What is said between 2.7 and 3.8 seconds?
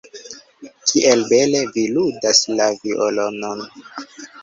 violonon!